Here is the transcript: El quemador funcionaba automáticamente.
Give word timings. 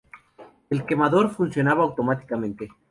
El 0.71 0.83
quemador 0.87 1.29
funcionaba 1.29 1.83
automáticamente. 1.83 2.69